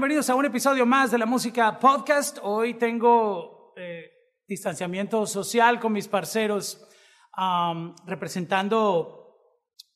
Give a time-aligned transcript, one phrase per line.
[0.00, 2.38] Bienvenidos a un episodio más de la música podcast.
[2.42, 4.10] Hoy tengo eh,
[4.48, 6.82] distanciamiento social con mis parceros,
[7.36, 9.36] um, representando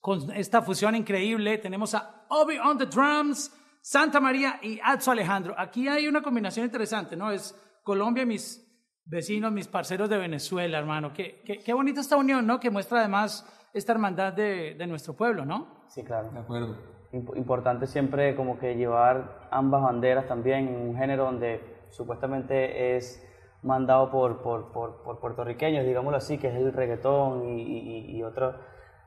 [0.01, 1.56] con esta fusión increíble.
[1.56, 5.55] Tenemos a Obi on the drums, Santa María y Atso Alejandro.
[5.56, 7.30] Aquí hay una combinación interesante, ¿no?
[7.30, 8.62] Es Colombia y mis
[9.07, 11.14] vecinos, mis parceros de Venezuela, hermano.
[11.14, 12.60] Qué, qué, qué bonita esta unión, ¿no?
[12.60, 15.87] Que muestra además esta hermandad de, de nuestro pueblo, ¿no?
[15.88, 16.30] Sí, claro.
[16.30, 16.94] De acuerdo.
[17.14, 23.24] Imp- importante siempre como que llevar ambas banderas también en un género donde supuestamente es
[23.62, 28.23] mandado por, por, por, por puertorriqueños, digámoslo así, que es el reggaetón y, y, y
[28.23, 28.56] otros.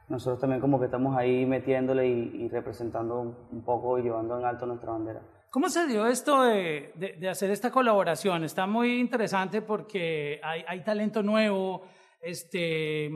[0.09, 4.39] Nosotros también como que estamos ahí metiéndole y, y representando un, un poco y llevando
[4.39, 5.21] en alto nuestra bandera.
[5.52, 8.44] ¿Cómo se dio esto de, de, de hacer esta colaboración?
[8.45, 11.83] Está muy interesante porque hay, hay talento nuevo,
[12.21, 13.09] este,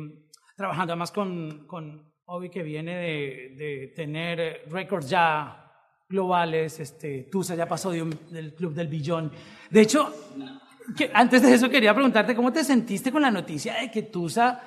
[0.57, 5.69] trabajando además con, con Obi que viene de, de tener récords ya
[6.07, 9.31] globales, este, Tusa ya pasó de un- del club del billón.
[9.69, 10.13] De hecho,
[10.97, 14.61] que, antes de eso quería preguntarte, ¿cómo te sentiste con la noticia de que Tusa,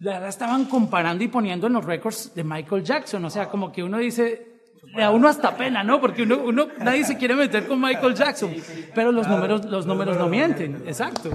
[0.00, 3.24] la verdad, estaban comparando y poniendo en los récords de Michael Jackson?
[3.24, 6.00] O sea, como que uno dice, le da uno hasta pena, ¿no?
[6.00, 8.52] Porque uno, uno, nadie se quiere meter con Michael Jackson,
[8.96, 11.30] pero los números, los números no mienten, exacto.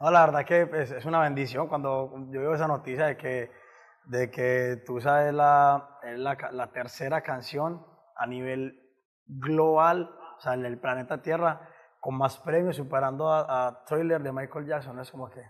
[0.00, 3.50] No, la verdad que es una bendición cuando yo veo esa noticia de que,
[4.06, 7.86] de que tú sabes la, es la, la tercera canción
[8.16, 8.78] a nivel
[9.26, 11.68] global, o sea, en el planeta Tierra,
[12.00, 14.98] con más premios, superando a, a Thriller de Michael Jackson.
[14.98, 15.42] Es como que,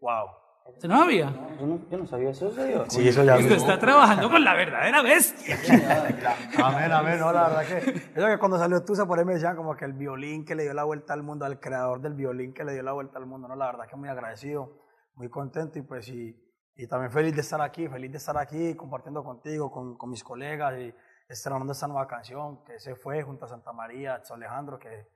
[0.00, 0.28] wow.
[0.66, 1.30] ¿Usted no había?
[1.60, 2.84] Yo no, yo no sabía eso, ¿eso yo?
[2.88, 3.36] Sí, eso ya.
[3.36, 5.58] Usted está trabajando con la verdadera bestia.
[6.64, 7.90] Amén, amén, no, la verdad que.
[8.18, 10.62] Eso que cuando salió Tusa por ahí me decían como que el violín que le
[10.62, 13.26] dio la vuelta al mundo, al creador del violín que le dio la vuelta al
[13.26, 14.80] mundo, no, la verdad que muy agradecido,
[15.16, 16.34] muy contento y pues y,
[16.76, 20.24] y también feliz de estar aquí, feliz de estar aquí compartiendo contigo, con, con mis
[20.24, 20.94] colegas y
[21.28, 25.06] estrenando esta nueva canción que se fue junto a Santa María, a Alejandro, que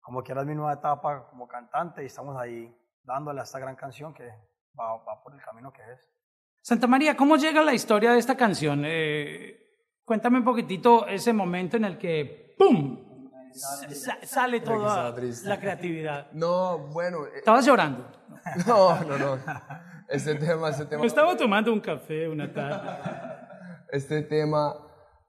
[0.00, 3.76] como quiera es mi nueva etapa como cantante y estamos ahí dándole a esta gran
[3.76, 4.26] canción que
[4.78, 6.10] va, va por el camino que es.
[6.60, 8.82] Santa María, ¿cómo llega la historia de esta canción?
[8.84, 9.56] Eh,
[10.04, 13.30] cuéntame un poquitito ese momento en el que ¡pum!
[13.52, 16.32] Sa- sale toda la creatividad.
[16.32, 18.10] No, bueno, eh, ¿Estabas llorando?
[18.66, 19.38] no, no, no.
[20.08, 22.88] Este tema, este tema, Me estaba tomando un café una tarde.
[23.92, 24.74] este tema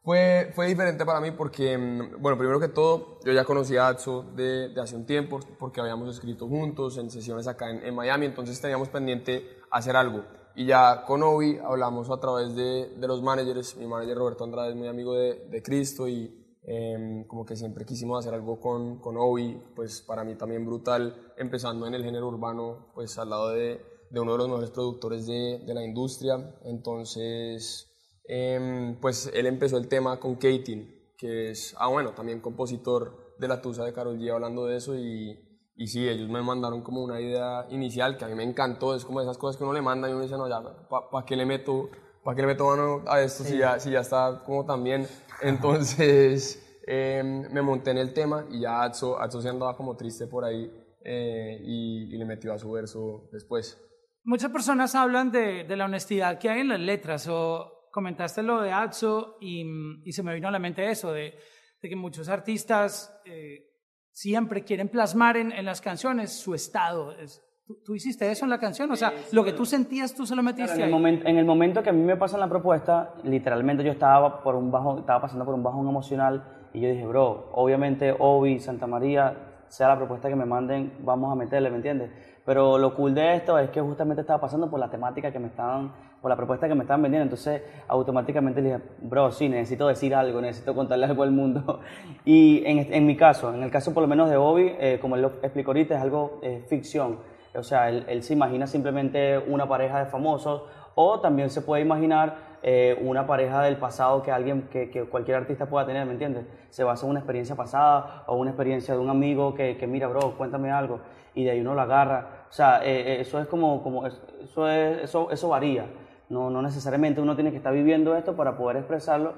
[0.04, 3.90] fue, fue diferente para mí porque, mm, bueno, primero que todo, yo ya conocía a
[3.90, 7.96] Atso de, de hace un tiempo porque habíamos escrito juntos en sesiones acá en, en
[7.96, 10.24] Miami, entonces teníamos pendiente hacer algo.
[10.56, 14.70] Y ya con Obi hablamos a través de, de los managers, mi manager Roberto Andrade
[14.70, 19.00] es muy amigo de, de Cristo y em, como que siempre quisimos hacer algo con,
[19.00, 23.50] con Obi, pues para mí también brutal, empezando en el género urbano, pues al lado
[23.50, 26.56] de, de uno de los mejores productores de, de la industria.
[26.64, 27.92] Entonces,
[28.28, 33.48] em, pues él empezó el tema con Katin, que es, ah bueno, también compositor de
[33.48, 35.38] La Tusa de Karol G, hablando de eso y,
[35.76, 39.04] y sí, ellos me mandaron como una idea inicial que a mí me encantó, es
[39.04, 41.46] como esas cosas que uno le manda y uno dice, no, ya, ¿para qué le
[41.46, 41.90] meto,
[42.24, 45.08] pa qué le meto mano a esto si, ya, si ya está como tan bien?
[45.42, 50.28] Entonces em, me monté en el tema y ya Atso, Atso se andaba como triste
[50.28, 50.72] por ahí
[51.04, 53.78] eh, y, y le metió a su verso después.
[54.26, 58.60] Muchas personas hablan de, de la honestidad que hay en las letras, o comentaste lo
[58.62, 59.64] de Atso y,
[60.04, 61.36] y se me vino a la mente eso, de,
[61.82, 63.68] de que muchos artistas eh,
[64.12, 67.12] siempre quieren plasmar en, en las canciones su estado.
[67.14, 68.92] Es- ¿tú, tú hiciste eso en la canción?
[68.92, 70.92] O sea, lo que tú sentías, tú se lo metiste En el, ahí.
[70.92, 74.56] momento, en el momento que a mí me pasan la propuesta, literalmente yo estaba por
[74.56, 78.88] un bajo, estaba pasando por un bajón emocional y yo dije, bro, obviamente Obi, Santa
[78.88, 82.12] María, sea la propuesta que me manden, vamos a meterle, ¿me entiendes?
[82.46, 85.48] Pero lo cool de esto es que justamente estaba pasando por la temática que me
[85.48, 85.92] estaban,
[86.22, 90.14] por la propuesta que me estaban vendiendo, entonces automáticamente le dije, bro, sí, necesito decir
[90.14, 91.80] algo, necesito contarle algo al mundo.
[92.24, 95.16] Y en, en mi caso, en el caso por lo menos de Obi, eh, como
[95.16, 97.18] él lo explicó ahorita, es algo eh, ficción.
[97.56, 100.64] O sea, él, él se imagina simplemente una pareja de famosos
[100.96, 105.38] o también se puede imaginar eh, una pareja del pasado que alguien, que, que cualquier
[105.38, 106.46] artista pueda tener, ¿me entiendes?
[106.70, 110.08] Se basa en una experiencia pasada o una experiencia de un amigo que, que mira,
[110.08, 111.00] bro, cuéntame algo
[111.36, 112.35] y de ahí uno lo agarra.
[112.56, 115.88] O sea, eh, eh, eso es como, como es- eso, es, eso, eso varía.
[116.30, 119.34] No, no necesariamente uno tiene que estar viviendo esto para poder expresarlo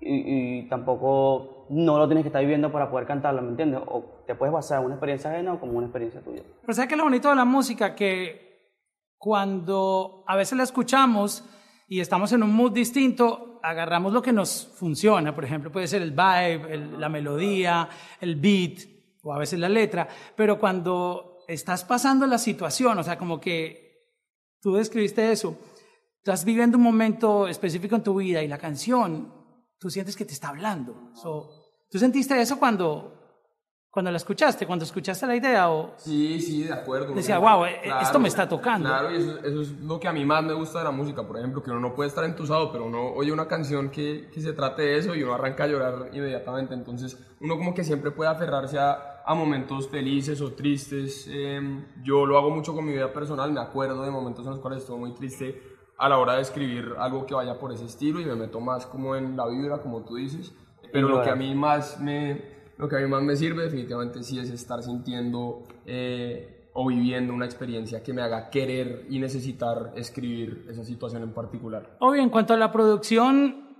[0.00, 3.82] y, y tampoco no lo tienes que estar viviendo para poder cantarlo, ¿me entiendes?
[3.86, 6.42] O te puedes basar en una experiencia ajena o como una experiencia tuya.
[6.62, 7.94] Pero ¿sabes qué es lo bonito de la música?
[7.94, 8.48] Que
[9.18, 11.44] cuando a veces la escuchamos
[11.86, 15.34] y estamos en un mood distinto, agarramos lo que nos funciona.
[15.34, 17.88] Por ejemplo, puede ser el vibe, el- la melodía,
[18.22, 18.78] el beat
[19.22, 20.08] o a veces la letra.
[20.34, 24.06] Pero cuando estás pasando la situación, o sea, como que
[24.60, 25.58] tú describiste eso,
[26.18, 29.32] estás viviendo un momento específico en tu vida y la canción,
[29.78, 31.10] tú sientes que te está hablando.
[31.14, 31.58] So,
[31.90, 33.14] ¿Tú sentiste eso cuando,
[33.90, 35.70] cuando la escuchaste, cuando escuchaste la idea?
[35.70, 35.94] O...
[35.96, 37.14] Sí, sí, de acuerdo.
[37.14, 38.90] Decía, wow, eh, esto me está tocando.
[38.90, 41.26] Claro, y eso, eso, es lo que a mí más me gusta de la música,
[41.26, 44.42] por ejemplo, que uno no puede estar entusado, pero uno oye una canción que, que
[44.42, 46.74] se trate de eso y uno arranca a llorar inmediatamente.
[46.74, 51.28] Entonces, uno como que siempre puede aferrarse a, a momentos felices o tristes.
[51.30, 51.60] Eh,
[52.02, 54.80] yo lo hago mucho con mi vida personal, me acuerdo de momentos en los cuales
[54.80, 55.62] estuve muy triste
[55.98, 58.86] a la hora de escribir algo que vaya por ese estilo y me meto más
[58.86, 60.54] como en la vibra, como tú dices.
[60.90, 62.42] Pero lo que a mí más me,
[62.78, 67.34] lo que a mí más me sirve definitivamente sí es estar sintiendo eh, o viviendo
[67.34, 71.98] una experiencia que me haga querer y necesitar escribir esa situación en particular.
[72.00, 73.76] Obvio, en cuanto a la producción,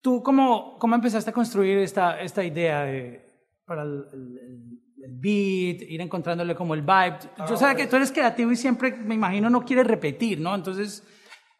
[0.00, 3.29] ¿tú cómo, cómo empezaste a construir esta, esta idea de,
[3.70, 7.18] para el, el, el, beat, ir encontrándole como el vibe?
[7.48, 10.52] Yo sé que tú eres creativo y siempre, me imagino, no quieres repetir, ¿no?
[10.56, 11.06] Entonces...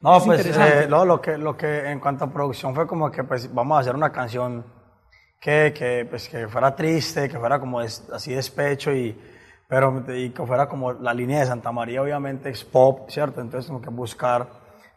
[0.01, 3.23] No, pues eh, no, lo, que, lo que en cuanto a producción fue como que
[3.23, 4.65] pues vamos a hacer una canción
[5.41, 9.17] que, que, pues, que fuera triste, que fuera como es, así despecho y,
[9.69, 13.41] pero, y que fuera como la línea de Santa María obviamente es pop, ¿cierto?
[13.41, 14.49] Entonces como que buscar,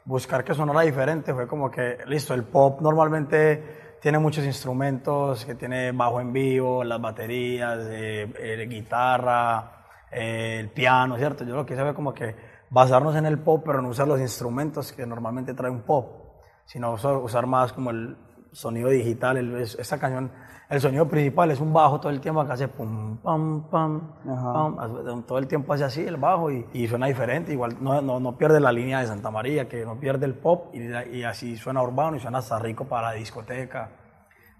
[0.03, 5.55] buscar que sonara diferente fue como que, listo, el pop normalmente tiene muchos instrumentos, que
[5.55, 11.45] tiene bajo en vivo, las baterías, eh, eh, guitarra, el piano, ¿cierto?
[11.45, 12.35] Yo lo hice fue como que
[12.69, 16.91] basarnos en el pop, pero no usar los instrumentos que normalmente trae un pop, sino
[16.91, 18.17] usar más como el
[18.53, 19.37] sonido digital.
[19.37, 20.31] El, esta canción,
[20.69, 25.23] el sonido principal es un bajo todo el tiempo que hace pum, pam, pam, pam,
[25.23, 27.51] todo el tiempo hace así el bajo y, y suena diferente.
[27.51, 30.73] Igual no, no, no, pierde la línea de Santa María, que no pierde el pop
[30.73, 33.91] y, y, así suena urbano y suena hasta rico para la discoteca.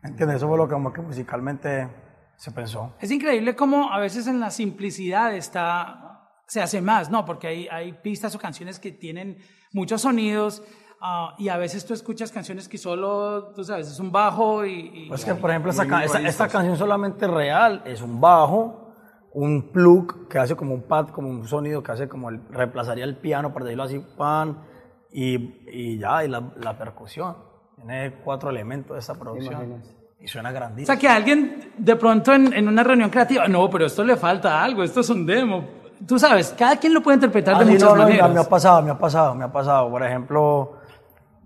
[0.01, 0.37] ¿Me entiendes?
[0.37, 1.87] Eso fue lo que, como que musicalmente
[2.35, 2.93] se pensó.
[2.99, 6.09] Es increíble cómo a veces en la simplicidad está
[6.45, 7.25] se hace más, ¿no?
[7.25, 9.37] Porque hay, hay pistas o canciones que tienen
[9.71, 10.63] muchos sonidos
[11.03, 15.05] uh, y a veces tú escuchas canciones que solo, tú sabes, es un bajo y...
[15.05, 18.93] y pues que, por ejemplo, esta, esta, esta, canción solamente real es un bajo,
[19.33, 23.03] un plug que hace como un pad, como un sonido que hace como el, reemplazaría
[23.03, 24.63] el piano, por decirlo así, pan,
[25.11, 25.35] y,
[25.69, 27.35] y ya, y la, la, percusión.
[27.75, 29.83] Tiene cuatro elementos de esta producción.
[30.19, 30.85] Y suena grandísimo.
[30.85, 34.15] O sea, que alguien de pronto en, en, una reunión creativa, no, pero esto le
[34.15, 37.65] falta algo, esto es un demo tú sabes, cada quien lo puede interpretar de ah,
[37.65, 38.31] muchas no, no, maneras.
[38.31, 39.89] me ha pasado, me ha pasado, me ha pasado.
[39.89, 40.77] Por ejemplo,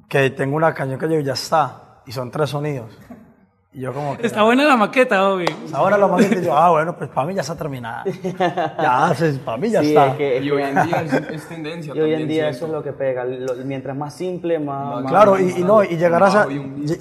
[0.07, 2.97] que tengo una canción que yo ya está, y son tres sonidos.
[3.73, 5.45] Y yo como que, Está buena la maqueta, Obi.
[5.45, 8.05] Está buena la maqueta, y yo, ah, bueno, pues para mí ya está terminada.
[8.05, 9.13] ya,
[9.45, 10.07] para mí ya sí, está.
[10.07, 11.93] Es que, y hoy en día es, es tendencia.
[11.95, 13.25] Y hoy en día eso es lo que pega.
[13.65, 15.05] mientras más simple, más...
[15.05, 16.47] claro, más, y, y, no, y llegar a esa,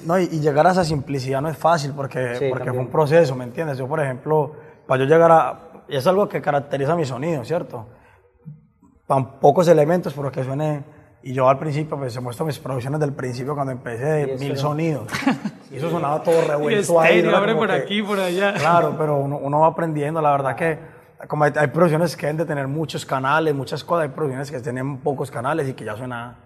[0.05, 3.35] no, y llegar a esa simplicidad no es fácil, porque, sí, porque fue un proceso,
[3.35, 3.77] ¿me entiendes?
[3.77, 4.53] Yo, por ejemplo,
[4.85, 7.87] para yo llegar a y es algo que caracteriza mi sonido, ¿cierto?
[9.07, 10.96] Tan pocos elementos, pero que suene.
[11.27, 14.55] Y yo al principio, pues se muestro mis producciones del principio cuando empecé de mil
[14.55, 15.11] sonidos.
[15.69, 17.19] y eso sonaba todo revuelto ahí.
[17.27, 18.53] abre por aquí, por allá.
[18.53, 20.21] Claro, pero uno, uno, va aprendiendo.
[20.21, 20.79] La verdad que,
[21.27, 24.61] como hay, hay, producciones que deben de tener muchos canales, muchas cosas, hay producciones que
[24.61, 26.37] tienen pocos canales y que ya suena,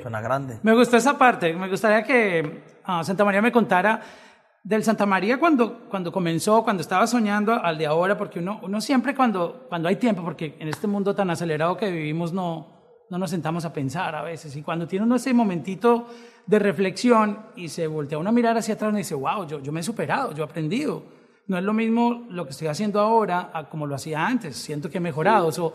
[0.00, 0.60] suena grande.
[0.62, 1.52] Me gustó esa parte.
[1.52, 4.02] Me gustaría que uh, Santa María me contara
[4.62, 8.80] del Santa María cuando, cuando comenzó, cuando estaba soñando, al de ahora, porque uno, uno
[8.80, 13.18] siempre cuando, cuando hay tiempo, porque en este mundo tan acelerado que vivimos no, no
[13.18, 16.06] nos sentamos a pensar a veces, y cuando tiene uno ese momentito
[16.46, 19.72] de reflexión y se voltea uno a mirar hacia atrás y dice, wow, yo, yo
[19.72, 21.02] me he superado, yo he aprendido.
[21.46, 24.88] No es lo mismo lo que estoy haciendo ahora a como lo hacía antes, siento
[24.88, 25.50] que he mejorado.
[25.50, 25.56] Sí.
[25.56, 25.72] So,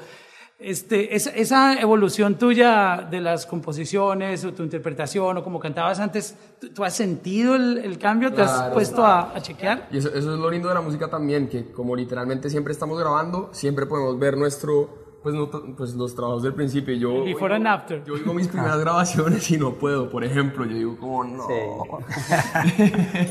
[0.60, 6.36] este, esa, esa, evolución tuya de las composiciones o tu interpretación o como cantabas antes,
[6.74, 8.34] ¿tú, has sentido el, el cambio?
[8.34, 9.88] ¿Te has puesto a, a, chequear?
[9.92, 12.98] Y eso, eso, es lo lindo de la música también, que como literalmente siempre estamos
[12.98, 16.96] grabando, siempre podemos ver nuestro pues, no, pues los trabajos del principio.
[16.96, 18.02] Yo, Before and after.
[18.06, 20.64] Yo digo mis primeras grabaciones y no puedo, por ejemplo.
[20.64, 21.46] Yo digo como, no.
[21.48, 22.84] Sí.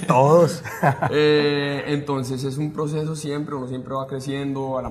[0.06, 0.62] Todos.
[1.10, 4.90] eh, entonces es un proceso siempre, uno siempre va creciendo, a la,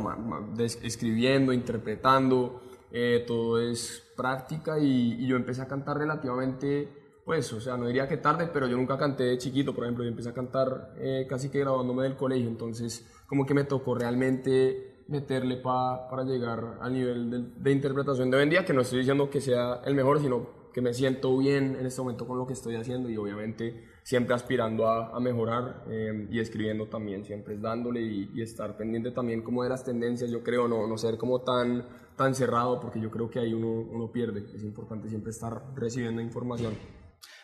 [0.58, 2.60] escribiendo, interpretando.
[2.92, 6.90] Eh, todo es práctica y, y, yo empecé a cantar relativamente,
[7.24, 10.04] pues, o sea, no diría que tarde, pero yo nunca canté de chiquito, por ejemplo,
[10.04, 13.94] yo empecé a cantar eh, casi que graduándome del colegio, entonces como que me tocó
[13.94, 18.74] realmente meterle pa, para llegar al nivel de, de, interpretación de hoy en día, que
[18.74, 22.28] no estoy diciendo que sea el mejor, sino que me siento bien en este momento
[22.28, 26.88] con lo que estoy haciendo y obviamente siempre aspirando a, a mejorar eh, y escribiendo
[26.88, 30.86] también, siempre dándole y, y, estar pendiente también como de las tendencias, yo creo, no,
[30.86, 31.86] no ser como tan,
[32.18, 36.22] tan cerrado, porque yo creo que ahí uno, uno pierde, es importante siempre estar recibiendo
[36.22, 36.74] información.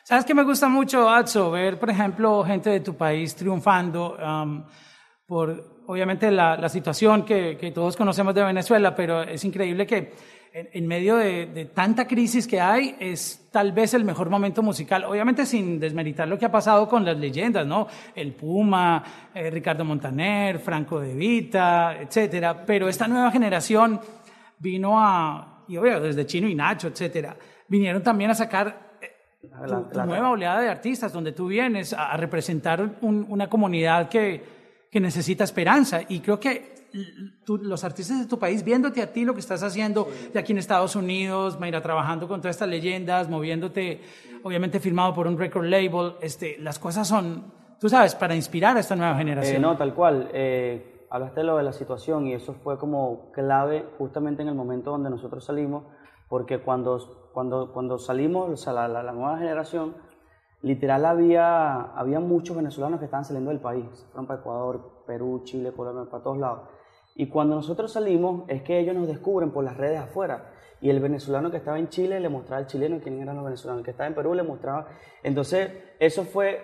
[0.03, 4.63] ¿Sabes que me gusta mucho, Atso, ver, por ejemplo, gente de tu país triunfando um,
[5.31, 10.11] por obviamente la, la situación que, que, todos conocemos de Venezuela, pero es increíble que
[10.51, 14.61] en, en medio de, de, tanta crisis que hay, es tal vez el mejor momento
[14.61, 15.05] musical.
[15.05, 17.87] Obviamente sin desmeritar lo que ha pasado con las leyendas, ¿no?
[18.13, 19.01] El Puma,
[19.33, 22.65] eh, Ricardo Montaner, Franco De Vita, etcétera.
[22.65, 24.01] Pero esta nueva generación
[24.59, 27.37] vino a, y obvio, desde Chino y Nacho, etcétera,
[27.69, 32.11] vinieron también a sacar eh, tu, tu nueva oleada de artistas, donde tú vienes a,
[32.11, 34.59] a representar un, una comunidad que,
[34.91, 36.01] que necesita esperanza.
[36.07, 36.89] Y creo que
[37.45, 40.51] tú, los artistas de tu país, viéndote a ti lo que estás haciendo de aquí
[40.51, 44.01] en Estados Unidos, Mayra, trabajando con todas estas leyendas, moviéndote,
[44.43, 48.81] obviamente firmado por un record label, este, las cosas son, tú sabes, para inspirar a
[48.81, 49.55] esta nueva generación.
[49.55, 50.29] Eh, no, tal cual.
[50.33, 54.55] Eh, hablaste de lo de la situación y eso fue como clave justamente en el
[54.55, 55.85] momento donde nosotros salimos,
[56.27, 59.95] porque cuando, cuando, cuando salimos, o sea, la, la, la nueva generación,
[60.61, 65.71] literal había, había muchos venezolanos que estaban saliendo del país, fueron para Ecuador, Perú, Chile,
[65.71, 66.61] Colombia, para todos lados.
[67.15, 70.51] Y cuando nosotros salimos es que ellos nos descubren por las redes afuera.
[70.79, 73.81] Y el venezolano que estaba en Chile le mostraba al chileno quién eran los venezolanos.
[73.81, 74.87] El que estaba en Perú le mostraba.
[75.21, 76.61] Entonces, eso fue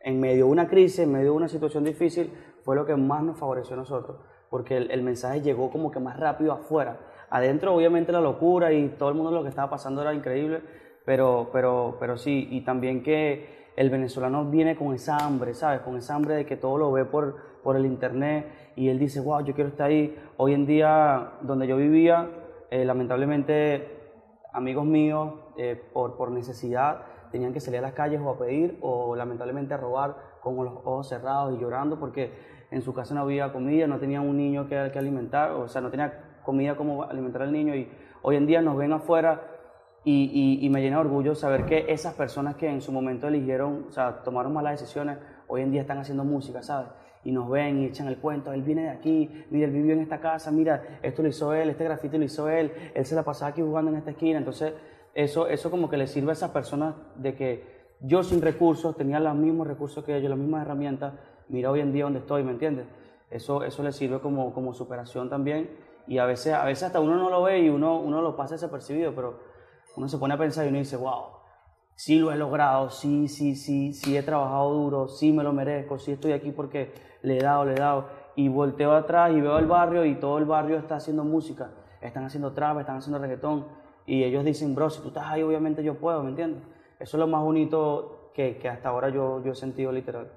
[0.00, 3.22] en medio de una crisis, en medio de una situación difícil, fue lo que más
[3.22, 4.18] nos favoreció a nosotros.
[4.48, 7.00] Porque el mensaje llegó como que más rápido afuera.
[7.28, 10.62] Adentro, obviamente, la locura y todo el mundo lo que estaba pasando era increíble.
[11.08, 15.80] Pero, pero, pero sí, y también que el venezolano viene con esa hambre, ¿sabes?
[15.80, 19.18] Con esa hambre de que todo lo ve por, por el internet y él dice,
[19.20, 20.14] wow, yo quiero estar ahí.
[20.36, 22.28] Hoy en día, donde yo vivía,
[22.70, 23.88] eh, lamentablemente,
[24.52, 27.00] amigos míos, eh, por, por necesidad,
[27.32, 30.74] tenían que salir a las calles o a pedir o lamentablemente a robar con los
[30.74, 32.34] ojos cerrados y llorando porque
[32.70, 35.88] en su casa no había comida, no tenían un niño que alimentar, o sea, no
[35.88, 39.57] tenía comida como alimentar al niño y hoy en día nos ven afuera
[40.04, 43.92] y, me llena de orgullo saber que esas personas que en su momento eligieron, o
[43.92, 46.88] sea, tomaron malas decisiones, hoy en día están haciendo música, ¿sabes?
[47.24, 50.00] Y nos ven y echan el cuento, él viene de aquí, mira, él vivió en
[50.00, 53.22] esta casa, mira, esto lo hizo él, este grafito lo hizo él, él se la
[53.22, 54.72] pasaba aquí jugando en esta esquina, entonces
[55.14, 59.18] eso, eso como que le sirve a esas personas de que yo sin recursos tenía
[59.18, 61.14] los mismos recursos que ellos, las mismas herramientas,
[61.48, 62.86] mira hoy en día donde estoy, ¿me entiendes?
[63.30, 65.68] Eso, eso le sirve como, como superación también
[66.06, 68.54] y a veces, a veces hasta uno no lo ve y uno, uno lo pasa
[68.54, 69.40] desapercibido, pero
[69.98, 71.24] uno se pone a pensar y uno dice, wow,
[71.96, 75.98] sí lo he logrado, sí, sí, sí, sí he trabajado duro, sí me lo merezco,
[75.98, 78.06] sí estoy aquí porque le he dado, le he dado.
[78.36, 82.24] Y volteo atrás y veo el barrio y todo el barrio está haciendo música, están
[82.24, 83.66] haciendo trap, están haciendo reggaetón.
[84.06, 86.62] Y ellos dicen, bro, si tú estás ahí, obviamente yo puedo, ¿me entiendes?
[87.00, 90.30] Eso es lo más bonito que, que hasta ahora yo, yo he sentido literal.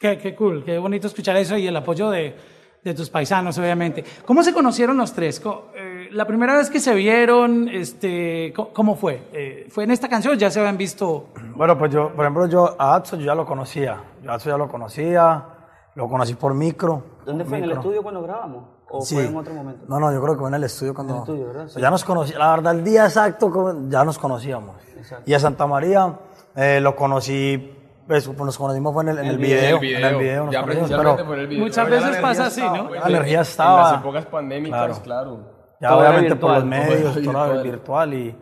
[0.00, 2.34] Qué, qué cool, qué bonito escuchar eso y el apoyo de,
[2.82, 4.02] de tus paisanos, obviamente.
[4.24, 5.40] ¿Cómo se conocieron los tres?
[5.74, 9.28] Eh, la primera vez que se vieron, este, ¿cómo fue?
[9.32, 10.38] Eh, ¿Fue en esta canción?
[10.38, 11.26] ¿Ya se habían visto?
[11.54, 14.02] Bueno, pues yo, por ejemplo, yo a Atso yo ya lo conocía.
[14.22, 15.44] Yo a Atso ya lo conocía,
[15.94, 17.02] lo conocí por micro.
[17.24, 17.58] ¿Dónde fue?
[17.58, 17.64] Micro.
[17.64, 18.64] ¿En el estudio cuando grabamos?
[18.90, 19.14] ¿O Sí.
[19.14, 19.84] fue en otro momento?
[19.88, 21.12] No, no, yo creo que fue en el estudio cuando...
[21.14, 21.62] En el estudio, ¿verdad?
[21.62, 24.76] Pues ya nos conocíamos, la verdad, el día exacto ya nos conocíamos.
[24.96, 25.24] Exacto.
[25.30, 26.14] Y a Santa María
[26.56, 27.74] eh, lo conocí,
[28.06, 30.84] pues, nos conocimos fue en el, en el video, en el video, nos ya pero
[31.24, 31.64] fue en el video.
[31.64, 32.88] Muchas veces pasa así, estaba, ¿no?
[32.88, 33.78] pues, La energía en- estaba.
[33.86, 35.02] En las épocas pandémicas, Claro.
[35.02, 35.51] claro.
[35.82, 37.62] Ya Todo obviamente por los virtual, todo medios, todo virtual.
[37.62, 38.36] virtual y,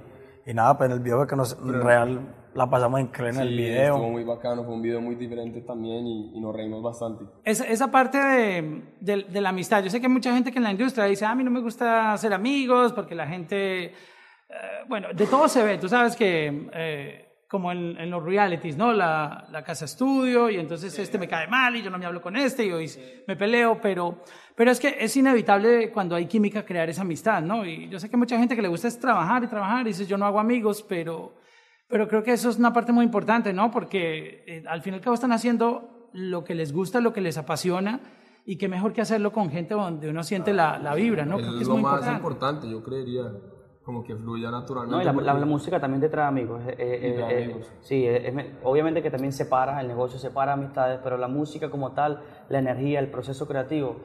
[0.47, 3.57] y nada, pues en el video que nos, real la pasamos increíble en el Sí,
[3.57, 3.95] video.
[3.95, 7.25] Estuvo muy bacano, fue un video muy diferente también y, y nos reímos bastante.
[7.45, 9.83] Esa, esa parte de, de, de la amistad.
[9.83, 11.51] Yo sé que hay mucha gente que en la industria dice, "Ah, a mí no
[11.51, 13.93] me gusta ser amigos porque la gente, eh,
[14.89, 15.79] bueno, de todo se ve.
[15.79, 18.93] Tú sabes que, eh, como en, en los realities, ¿no?
[18.93, 22.23] La, la casa estudio y entonces este me cae mal y yo no me hablo
[22.23, 22.89] con este y hoy
[23.27, 24.23] me peleo, pero,
[24.55, 27.67] pero es que es inevitable cuando hay química crear esa amistad, ¿no?
[27.67, 30.07] Y yo sé que mucha gente que le gusta es trabajar y trabajar y dices,
[30.07, 31.35] yo no hago amigos, pero...
[31.89, 33.73] Pero creo que eso es una parte muy importante, ¿no?
[33.73, 37.21] Porque eh, al fin y al cabo están haciendo lo que les gusta, lo que
[37.21, 37.99] les apasiona,
[38.47, 41.39] y qué mejor que hacerlo con gente donde uno siente la, la vibra, ¿no?
[41.39, 42.17] Creo que es es lo muy más importante.
[42.17, 43.25] importante, yo creería,
[43.91, 44.97] como que fluya naturalmente.
[44.97, 46.63] No, y la, la- la música también te trae amigos.
[46.67, 47.73] eh, eh, trae eh, amigos.
[47.81, 48.07] sí,
[48.63, 52.99] obviamente que también separa, el negocio separa amistades, pero la música como tal, la energía,
[53.01, 53.97] el proceso creativo,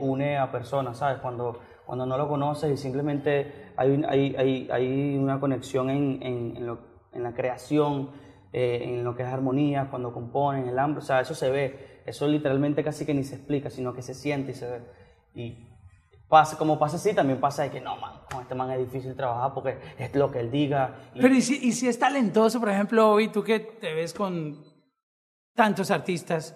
[0.00, 1.18] une a personas, ¿sabes?
[1.18, 6.56] Cuando, cuando no lo conoces y simplemente hay, hay, hay, hay una conexión en, en,
[6.56, 6.78] en, lo-
[7.12, 8.10] en la creación,
[8.52, 12.26] en lo que es armonía, cuando componen, el hambre, o sea, eso se ve, eso
[12.26, 14.80] literalmente casi que ni se explica, sino que se siente y se ve.
[15.34, 15.67] Y
[16.28, 19.14] pasa, como pasa así, también pasa de que no, man, con este man es difícil
[19.16, 20.96] trabajar porque es lo que él diga.
[21.14, 24.12] y- Pero y si, y si es talentoso, por ejemplo, hoy tú que te ves
[24.14, 24.62] con
[25.54, 26.54] tantos artistas,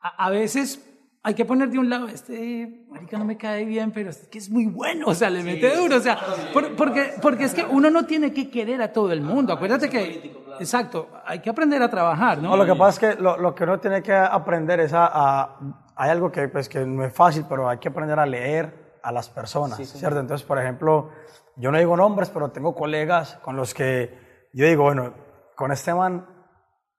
[0.00, 0.86] a, a veces
[1.22, 4.38] hay que poner de un lado, este marica no me cae bien, pero es que
[4.38, 6.18] es muy bueno, o sea, le mete duro, o sea,
[6.54, 9.90] por- porque, porque es que uno no tiene que querer a todo el mundo, acuérdate
[9.90, 12.50] que, exacto, hay que aprender a trabajar, ¿no?
[12.50, 15.10] No, lo que pasa es que lo, lo que uno tiene que aprender es a,
[15.12, 15.58] a-
[15.94, 19.12] hay algo que, pues, que no es fácil, pero hay que aprender a leer a
[19.12, 20.20] las personas, ¿cierto?
[20.20, 21.10] Entonces, por ejemplo,
[21.56, 25.14] yo no digo nombres, pero tengo colegas con los que yo digo, bueno,
[25.54, 26.26] con este man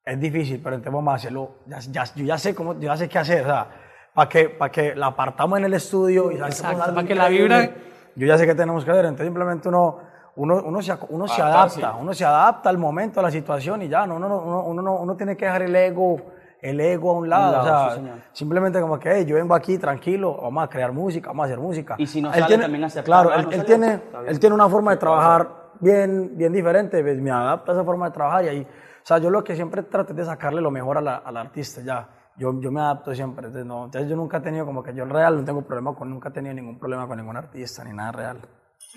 [0.04, 0.76] es difícil, pero
[1.10, 3.70] a hacerlo, ya, ya, yo ya sé cómo, yo ya sé qué hacer, o sea,
[4.14, 7.70] para que, para que la apartamos en el estudio y para que la vibra...
[8.16, 10.00] Yo ya sé qué tenemos que hacer, entonces simplemente uno,
[10.36, 13.88] uno, uno se, uno se adapta, uno se adapta al momento, a la situación y
[13.88, 16.18] ya, no, uno, uno, uno, uno tiene que dejar el ego
[16.62, 17.62] el ego a un lado.
[17.62, 21.44] o sea, simplemente como que hey, yo vengo aquí tranquilo, vamos a crear música, vamos
[21.44, 21.96] a hacer música.
[21.98, 24.92] Y si no él sale, también hacer Claro, él, él tiene, él tiene una forma
[24.92, 28.62] de trabajar bien, bien diferente, pues, me adapta a esa forma de trabajar y ahí,
[28.62, 31.38] o sea, yo lo que siempre trato es de sacarle lo mejor a la, al
[31.38, 32.08] artista, ya.
[32.38, 35.06] Yo, yo me adapto siempre, entonces, no, entonces yo nunca he tenido como que yo
[35.06, 38.12] real no tengo problema con, nunca he tenido ningún problema con ningún artista ni nada
[38.12, 38.40] real.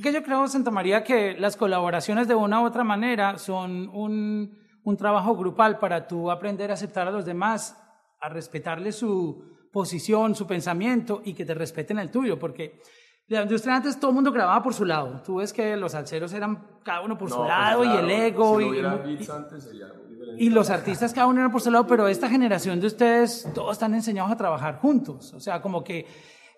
[0.03, 4.59] Que yo creo, Santa María, que las colaboraciones de una u otra manera son un,
[4.85, 7.77] un trabajo grupal para tú aprender a aceptar a los demás,
[8.21, 12.81] a respetarle su posición, su pensamiento y que te respeten el tuyo, porque
[13.29, 15.23] la industria antes todo el mundo grababa por su lado.
[15.25, 18.11] Tú ves que los salseros eran cada uno por su No, lado pues y el
[18.11, 20.45] ego si y, no hubiera y- beats antes sería muy diferente.
[20.45, 23.73] y los artistas cada uno era por su lado, pero esta generación de ustedes todos
[23.73, 25.33] están enseñados a trabajar juntos.
[25.33, 26.07] O sea, como que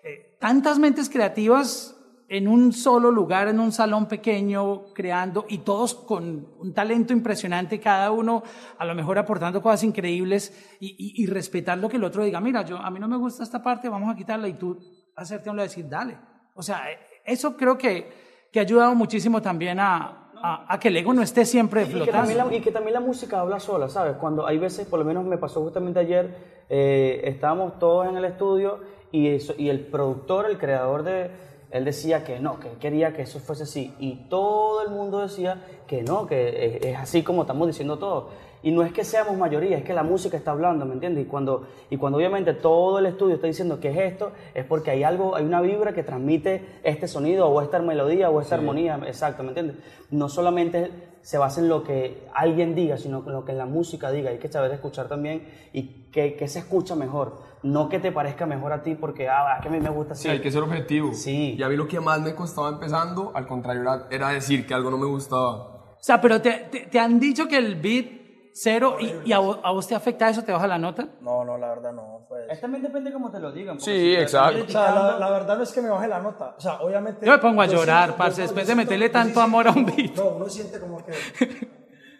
[0.03, 1.96] eh, tantas mentes creativas
[2.29, 7.79] en un solo lugar, en un salón pequeño, creando y todos con un talento impresionante,
[7.79, 8.43] cada uno
[8.77, 12.41] a lo mejor aportando cosas increíbles y, y- y respetar lo que el otro diga.
[12.41, 14.77] Mira, yo, a mí no me gusta esta parte, vamos a quitarla y tú
[15.15, 16.17] hacerte un y decir, dale.
[16.53, 16.83] O sea,
[17.25, 18.09] eso creo que,
[18.51, 21.85] que ha ayudado muchísimo también a, a- a que el ego no esté siempre Y
[21.85, 22.17] que, flotando.
[22.19, 24.17] también la, y que también la música habla sola, ¿sabes?
[24.17, 28.25] Cuando hay veces, por lo menos me pasó justamente ayer, eh, estábamos todos en el
[28.25, 28.79] estudio
[29.13, 31.31] y, eso, y el productor, el creador de,
[31.71, 33.93] él decía que no, que él quería que eso fuese así.
[33.99, 38.25] Y todo el mundo decía que no, que es, es así como estamos diciendo todos.
[38.63, 41.25] Y no es que seamos mayoría, es que la música está hablando, ¿me entiendes?
[41.25, 44.91] Y cuando, y cuando obviamente todo el estudio está diciendo que es esto, es porque
[44.91, 48.99] hay algo, hay una vibra que transmite este sonido o esta melodía o esta armonía,
[49.05, 49.77] exacto, ¿me entiendes?
[50.09, 50.91] No solamente
[51.27, 54.29] se basa en lo que alguien diga, sino en lo que la música diga.
[54.29, 57.41] Hay que saber escuchar también y que, que se escucha mejor.
[57.63, 60.13] No que te parezca mejor a ti porque, ah, es que a mí me gusta
[60.13, 60.23] así.
[60.23, 61.13] Sí, hay que ser objetivo.
[61.13, 61.57] Sí.
[61.59, 64.73] Y a mí lo que más me costaba empezando, al contrario, era, era decir que
[64.73, 65.95] algo no me gustaba.
[65.95, 68.05] O sea, pero te, te, te han dicho que el beat
[68.53, 71.09] cero y, y a, vos, a vos te afecta eso, te baja la nota.
[71.19, 72.16] No, no, la verdad no.
[72.49, 73.79] Es también depende cómo te lo digan.
[73.79, 74.63] Sí, si exacto.
[74.63, 76.55] O sea, la, verdad no es que me baje la nota.
[76.57, 77.25] O sea, obviamente.
[77.25, 79.67] Yo me pongo a llorar, siento- parce, yo- después yo de siento- meterle tanto amor
[79.67, 80.15] a un beat.
[80.15, 81.11] No, uno siente como que.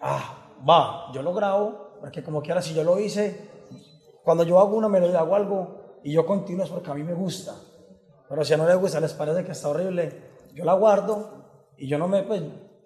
[0.02, 3.50] Ah, va, yo lo grabo, porque como quiera, si yo lo hice,
[4.24, 7.14] cuando yo hago una melodía, hago algo y yo continúo es porque a mí me
[7.14, 7.56] gusta.
[8.30, 10.22] Pero si a no les gusta, les parece que está horrible,
[10.54, 11.46] yo la guardo
[11.78, 12.24] y yo no me.
[12.24, 12.42] Pues,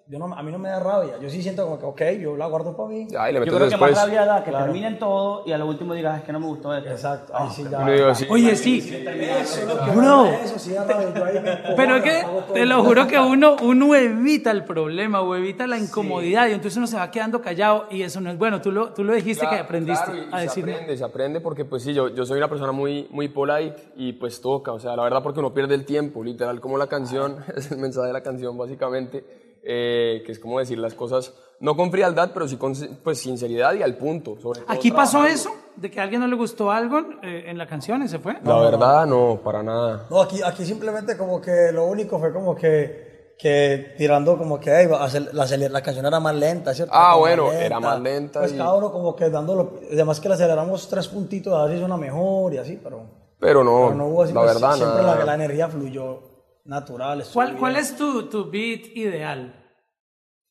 [0.08, 1.14] yo no, a mí no me da rabia.
[1.20, 3.06] Yo sí siento como que, ok, yo la guardo para mí.
[3.08, 3.92] Ya, y le Yo creo que después.
[3.92, 6.46] más rabia da que terminen todo y a lo último digas, es que no me
[6.46, 6.90] gustó esto.
[6.90, 7.78] Exacto, ahí sí ya.
[7.78, 8.26] Uno digo así.
[8.28, 10.24] Oye, sí, Eso, que Bro.
[10.24, 11.14] me da Eso sí da rabia.
[11.14, 14.64] Yo ahí me encojono, pero es que te lo juro que uno, uno evita el
[14.64, 18.30] problema o evita la incomodidad y entonces uno se va quedando callado y eso no
[18.30, 18.60] es bueno.
[18.60, 20.64] Tú lo, tú lo dijiste que Claro, aprendiste claro, y a se decir.
[20.64, 24.12] aprende, se aprende porque pues sí, yo, yo soy una persona muy, muy polite y
[24.14, 27.36] pues toca, o sea, la verdad porque uno pierde el tiempo, literal como la canción,
[27.56, 29.24] es el mensaje de la canción básicamente,
[29.62, 33.74] eh, que es como decir las cosas, no con frialdad, pero sí con pues, sinceridad
[33.74, 34.36] y al punto.
[34.40, 35.34] Sobre todo ¿Aquí pasó trabajando.
[35.40, 35.50] eso?
[35.76, 38.36] ¿De que a alguien no le gustó algo eh, en la canción y se fue?
[38.44, 40.06] La verdad, no, para nada.
[40.10, 44.70] No, aquí, aquí simplemente como que lo único fue como que, que tirando como que
[44.80, 46.92] ey, va a ser- la, la canción era más lenta, ¿cierto?
[46.94, 50.28] Ah, Como bueno, era más lenta Pues y- cada uno como que dándolo, además que
[50.28, 53.04] le aceleramos tres puntitos a ver si suena mejor y así, pero,
[53.38, 55.16] Pero no, pero no hubo así, la pues, verdad, siempre nada.
[55.20, 56.31] la, la energía fluyó
[56.64, 57.20] natural.
[57.20, 59.54] estuvo ¿Cuál, cuál es tu, tu beat ideal?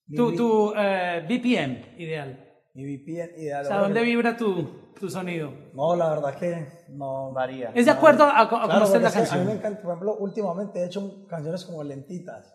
[0.07, 2.47] Mi Tu, beat- tu eh, BPM ideal.
[2.73, 3.65] Mi VPN ideal.
[3.65, 5.51] O sea, ¿dónde vibra tu, tu sonido?
[5.73, 7.71] No, la verdad que no Varía.
[7.75, 9.57] ¿Es de acuerdo a, a Claro, porque la es que a mí me canción?
[9.57, 12.53] encanta, por ejemplo, últimamente he hecho canciones como lentitas.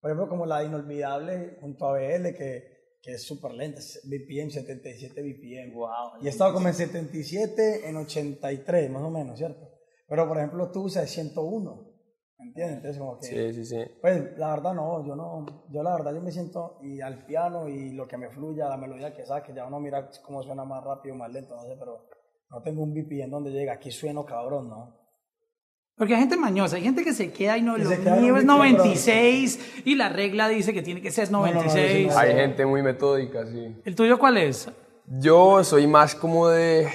[0.00, 4.50] Por ejemplo, como la Inolvidable junto a BL, que, que es súper lenta, es BPM,
[4.50, 5.72] 77 BPM.
[5.74, 5.88] Wow.
[6.20, 9.66] Y he estado como en 77, en 83, más o menos, ¿cierto?
[10.06, 11.93] Pero, por ejemplo, tú usas 101, ¿me
[12.38, 12.76] entiendes?
[12.76, 13.26] Entonces, como que...
[13.26, 13.84] Sí, sí, sí.
[14.00, 17.68] Pues, la verdad no, yo no, yo la verdad yo me siento y al piano
[17.68, 20.82] y lo que me fluya, la melodía que saque, ya uno mira cómo suena más
[20.82, 22.06] rápido, más lento, no sé, pero
[22.50, 25.04] no tengo un BPM donde llega, aquí sueno cabrón, ¿no?
[25.96, 28.46] Porque hay gente mañosa, hay gente que se queda y no, lo mío es BPM,
[28.46, 32.08] 96 y la regla dice que tiene que ser no, no, 96.
[32.08, 33.76] eso Hay gente muy metódica, sí.
[33.84, 34.68] ¿El tuyo cuál es?
[35.06, 36.88] Yo soy más como de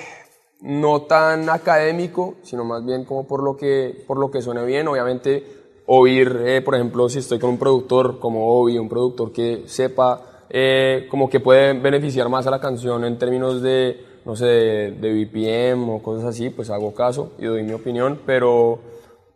[0.62, 4.88] no tan académico, sino más bien como por lo que por lo que suene bien.
[4.88, 5.44] Obviamente
[5.86, 10.22] oír, eh, por ejemplo, si estoy con un productor como Obi, un productor que sepa
[10.50, 14.92] eh, como que puede beneficiar más a la canción en términos de no sé de,
[14.92, 18.80] de BPM o cosas así, pues hago caso y doy mi opinión, pero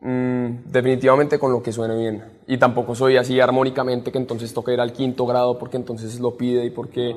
[0.01, 2.23] mm, definitivamente con lo que suene bien.
[2.47, 6.35] y tampoco soy así armónicamente que entonces toca ir al quinto grado porque entonces lo
[6.35, 7.15] pide y porque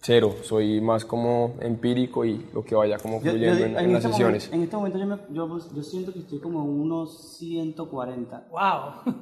[0.00, 3.92] cero, soy más como empírico y lo que vaya como Yo- yo fluyendo en, en
[3.92, 4.44] las este sesiones.
[4.50, 5.06] momento- en este momento yo,
[5.48, 8.44] me- yo, yo siento que estoy como unos 140.
[8.50, 9.14] Wow.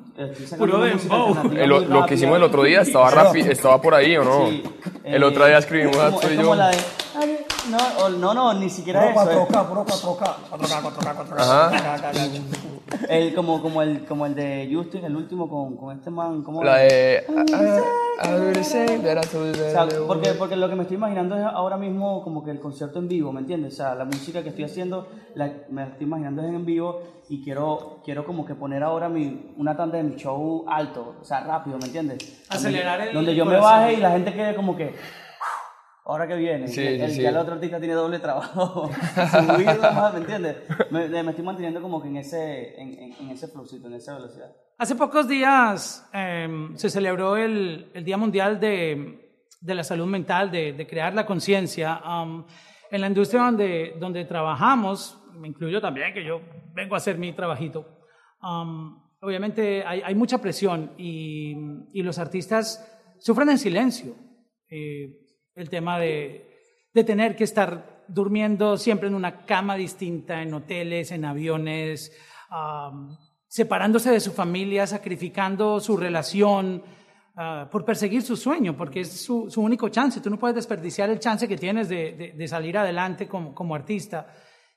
[0.58, 1.34] Puro dembow.
[1.88, 4.48] lo que hicimos el otro día estaba rápido, estaba por ahí o no.
[4.48, 4.62] Sí,
[5.04, 6.54] el eh, otro día escribimos es como, Atso es y como yo.
[6.56, 6.76] la de...
[7.70, 9.40] No, no, no, ni siquiera Puro eso.
[9.40, 9.46] eh.
[9.48, 10.36] 4K, puro 4K.
[10.50, 11.34] 4K, 4K, 4K.
[11.38, 12.12] Ajá.
[13.08, 16.42] El, como, como, el, como el de Justin, el último con, con este man.
[16.42, 17.24] ¿cómo La de.
[20.06, 23.08] Porque, porque lo que me estoy imaginando es ahora mismo como que el concierto en
[23.08, 23.74] vivo, ¿me entiendes?
[23.74, 27.00] O sea, la música que estoy haciendo, la, me la estoy imaginando es en vivo
[27.28, 31.24] y quiero, quiero como que poner ahora mi, una tanda de mi show alto, o
[31.24, 32.44] sea, rápido, ¿me entiendes?
[32.48, 34.94] Acelerar donde, el Donde yo me baje y la gente quede como que...
[36.06, 37.22] Ahora que viene, Sí, el, sí, el- sí.
[37.22, 38.90] ya el otro artista tiene doble trabajo,
[39.30, 40.56] subirlo más, ¿me entiendes?
[40.90, 44.14] Me, me estoy manteniendo como que en ese, en, en, en ese fluxito, en esa
[44.14, 44.50] velocidad.
[44.76, 50.50] Hace pocos días em, se celebró el, el Día Mundial de, de la Salud Mental,
[50.50, 52.00] de, de crear la conciencia.
[52.04, 52.44] Am,
[52.90, 56.40] en la industria donde, donde trabajamos, me incluyo también, que yo
[56.74, 57.86] vengo a hacer mi trabajito,
[58.40, 61.54] am, obviamente hay, hay mucha presión y,
[61.94, 62.86] y los artistas
[63.20, 64.14] sufren en silencio.
[64.68, 65.20] Eh,
[65.54, 66.50] el tema de,
[66.92, 72.12] de tener que estar durmiendo siempre en una cama distinta, en hoteles, en aviones,
[73.48, 76.82] separándose de su familia, sacrificando su relación
[77.36, 80.20] ah, por perseguir su sueño, porque es su, su único chance.
[80.20, 83.74] Tú no puedes desperdiciar el chance que tienes de, de- de salir adelante como, como
[83.74, 84.26] artista.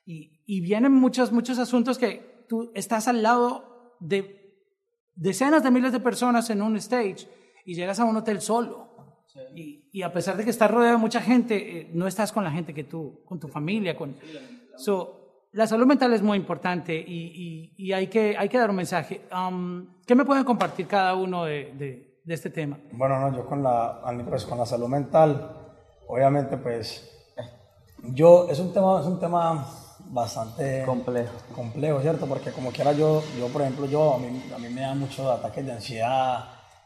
[0.06, 4.54] Y, y vienen muchos, muchos asuntos que tú estás al lado de
[5.14, 7.28] decenas de miles de personas en un stage
[7.66, 8.87] y llegas a un hotel solo.
[9.54, 12.44] Y, y a pesar de que estás rodeado de mucha gente, eh, no estás con
[12.44, 13.96] la gente que tú, con tu familia.
[13.96, 14.16] Con...
[14.76, 18.70] So, la salud mental es muy importante y, y- y hay, que, hay que dar
[18.70, 19.22] un mensaje.
[19.32, 22.78] Um, ¿Qué me pueden compartir cada uno de, de- de este tema?
[22.92, 25.56] Bueno, no, yo con la, pues, con la salud mental,
[26.06, 27.10] obviamente, pues,
[28.02, 29.66] yo, es un tema, es un tema
[30.10, 31.32] bastante Complejo.
[31.54, 32.26] complejo, ¿cierto?
[32.26, 35.26] Porque como quiera yo, yo por ejemplo, yo, a mí, a mí me dan muchos
[35.26, 36.44] ataques de ansiedad,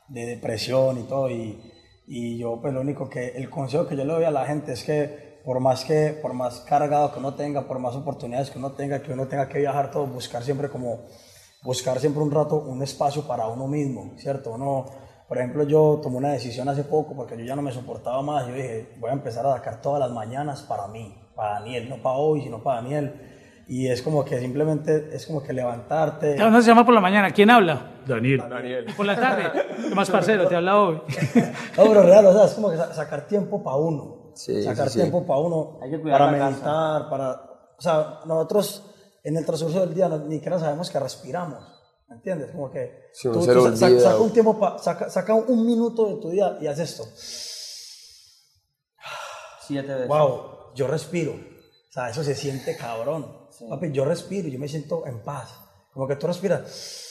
[0.09, 1.61] de depresión y todo, y,
[2.07, 4.73] y yo, pues, lo único que, el consejo que yo le doy a la gente
[4.73, 8.59] es que por más que, por más cargado que uno tenga, por más oportunidades que
[8.59, 11.07] uno tenga, que uno tenga que viajar todo, buscar siempre como,
[11.63, 14.53] buscar siempre un rato, un espacio para uno mismo, ¿cierto?
[14.53, 14.87] Uno,
[15.29, 18.47] por ejemplo, yo tomé una decisión hace poco porque yo ya no me soportaba más.
[18.47, 22.03] Yo dije, voy a empezar a sacar todas las mañanas para mí, para Daniel, no
[22.03, 23.42] para hoy, sino para Daniel.
[23.69, 26.35] Y es como que simplemente, es como que levantarte.
[26.37, 27.31] ¿Dónde se llama por la mañana?
[27.31, 28.01] ¿Quién habla?
[28.07, 28.43] Daniel.
[28.49, 28.87] Daniel.
[28.89, 29.45] ¿Y por la tarde?
[29.89, 30.47] ¿Qué más parcero?
[30.49, 31.01] Te habla hoy.
[31.77, 34.33] No, pero real, o sea, es como que sa- sacar tiempo para uno.
[34.35, 34.99] Sí, sacar sí, sí.
[35.01, 36.51] tiempo para uno, Hay que cuidar para la casa.
[36.51, 37.33] meditar, para...
[37.79, 38.83] O sea, nosotros
[39.25, 41.63] en el transcurso del día no- ni siquiera sabemos que respiramos.
[42.09, 42.51] ¿Me entiendes?
[42.51, 46.07] Como que Sí, uno se lo sa- saca un tiempo, pa- saca, saca un minuto
[46.15, 47.05] de tu día y haz esto.
[49.67, 50.09] Siete veces.
[50.09, 51.33] Wow, yo respiro.
[51.33, 53.42] O sea, eso se siente cabrón.
[53.69, 55.59] Papi, yo respiro, yo me siento en paz.
[55.93, 57.09] Como que tú respiras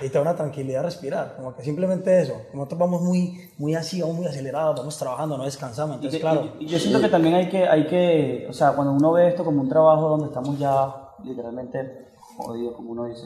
[0.00, 1.36] y te da una tranquilidad respirar.
[1.36, 2.34] Como que simplemente eso.
[2.50, 5.94] Como nosotros vamos muy, muy así, vamos muy acelerados, vamos trabajando, no descansamos.
[5.96, 6.52] Y, Entonces, que- claro.
[6.58, 9.28] y- y yo siento que también hay que, hay que, o sea, cuando uno ve
[9.28, 13.24] esto como un trabajo donde estamos ya literalmente jodidos, como uno dice,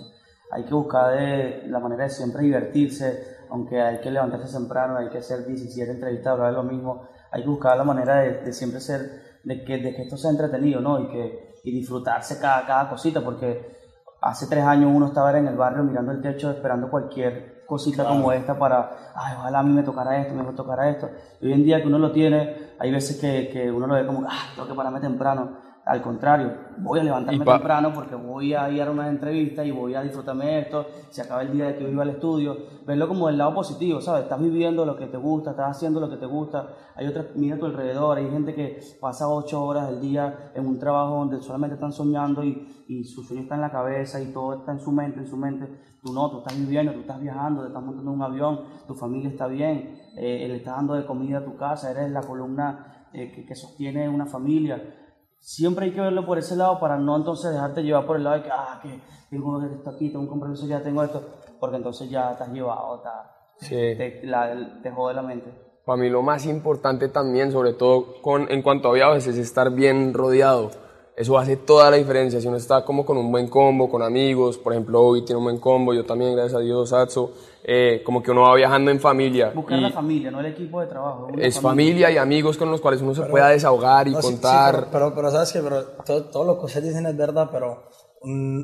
[0.51, 5.09] hay que buscar de, la manera de siempre divertirse, aunque hay que levantarse temprano, hay
[5.09, 8.53] que hacer 17 entrevistas, hablar de lo mismo, hay que buscar la manera de, de
[8.53, 11.01] siempre ser, de que, de que esto sea entretenido, ¿no?
[11.01, 13.77] Y, que, y disfrutarse cada, cada cosita, porque
[14.21, 18.33] hace tres años uno estaba en el barrio mirando el techo esperando cualquier cosita como
[18.33, 21.11] esta para, ay, ojalá a mí me tocara esto, me tocara esto.
[21.41, 24.07] Y hoy en día que uno lo tiene, hay veces que, que uno lo ve
[24.07, 25.68] como, ah, tengo que pararme temprano.
[25.89, 29.95] Al contrario, voy a levantarme temprano porque voy a ir a unas entrevistas y voy
[29.95, 30.87] a disfrutarme de esto.
[31.09, 32.59] Se acaba el día de que yo iba al estudio.
[32.87, 34.25] Verlo como del lado positivo, ¿sabes?
[34.25, 36.75] Estás viviendo lo que te gusta, estás haciendo lo que te gusta.
[36.95, 40.67] Hay otras, mira a tu alrededor, hay gente que pasa ocho horas del día en
[40.67, 44.31] un trabajo donde solamente están soñando y, y su sueño está en la cabeza y
[44.31, 45.69] todo está en su mente, en su mente.
[46.05, 48.95] Tú no, tú estás viviendo, tú estás viajando, te estás montando en un avión, tu
[48.95, 53.07] familia está bien, eh, le estás dando de comida a tu casa, eres la columna
[53.15, 54.98] eh, que, que sostiene una familia
[55.41, 58.37] siempre hay que verlo por ese lado para no entonces dejarte llevar por el lado
[58.37, 61.23] de que, ah, que tengo esto aquí, tengo un compromiso, ya tengo esto,
[61.61, 63.75] porque entonces ya estás llevado, está- Sí.
[63.75, 65.53] te, la- te jode la mente.
[65.85, 69.71] Para mí lo más importante también, sobre todo con, en cuanto a viajes, es estar
[69.73, 70.71] bien rodeado.
[71.19, 72.41] Eso hace toda la diferencia.
[72.41, 75.45] Si uno está como con un buen combo, con amigos, por ejemplo, hoy tiene un
[75.47, 77.33] buen combo, yo también, gracias a Dios, Atso,
[77.65, 79.51] eh, como que uno va viajando en familia.
[79.53, 81.27] Buscar y la familia, no el equipo de trabajo.
[81.37, 84.33] es familia y amigos con los cuales uno se pueda desahogar y No, sí, sí,
[84.35, 84.75] contar.
[84.77, 87.89] pero, pero, pero sabes que pero todo, todo lo que ustedes dicen es verdad, pero
[88.23, 88.63] mm,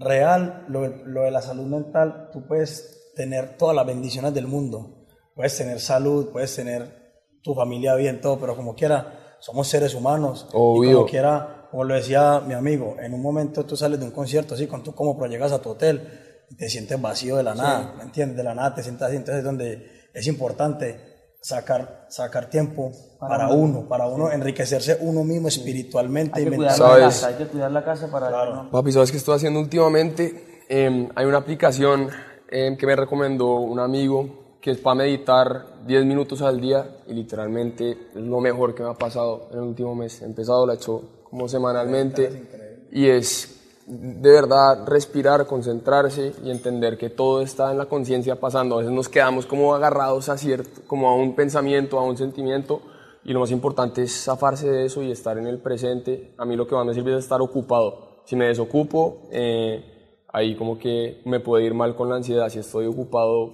[0.00, 5.06] real, lo, lo de la salud mental, tú puedes tener todas las bendiciones del mundo.
[5.36, 7.12] Puedes tener salud, puedes tener
[7.44, 10.46] tu familia bien, todo, pero como quiera, somos seres humanos.
[10.50, 10.94] Y Obvio.
[10.96, 14.54] como quiera, como lo decía mi amigo, en un momento tú sales de un concierto
[14.54, 16.06] así, con tú como pero llegas a tu hotel
[16.50, 18.36] y te sientes vacío de la nada, ¿me entiendes?
[18.36, 21.00] De la nada te sientes así, entonces es donde es importante
[21.40, 26.72] sacar, sacar tiempo para, uno, para uno enriquecerse uno mismo espiritualmente Hay y que cuidar
[26.78, 27.00] mentalmente.
[27.00, 28.30] la casa, hay que cuidar la casa para...
[28.30, 30.62] no- Papi, ¿sabes qué estoy haciendo últimamente?
[30.68, 32.08] Eh, hay una aplicación
[32.50, 37.14] eh, que me recomendó un amigo que es para meditar 10 minutos al día y
[37.14, 40.22] literalmente es lo mejor que me ha pasado en el último mes.
[40.22, 46.98] He empezado, la he hecho como semanalmente y es de verdad respirar, concentrarse y entender
[46.98, 48.74] que todo está en la conciencia pasando.
[48.74, 52.82] A veces nos quedamos como agarrados a cierto, como a un pensamiento, a un sentimiento
[53.24, 56.34] y lo más importante es zafarse de eso y estar en el presente.
[56.36, 58.20] A mí lo que más me sirve es estar ocupado.
[58.26, 62.50] Si me desocupo, eh, ahí como que me puede ir mal con la ansiedad.
[62.50, 63.50] Si estoy ocupado,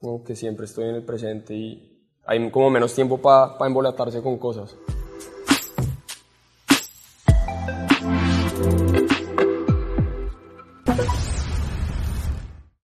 [0.00, 4.38] como que siempre estoy en el presente y hay como menos tiempo para embolatarse con
[4.38, 4.74] cosas.